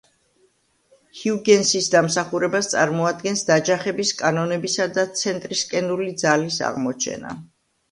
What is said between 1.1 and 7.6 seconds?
ჰიუგენსის დამსახურებას წარმოადგენს დაჯახების კანონებისა და ცენტრისკენული ძალის აღმოჩენა.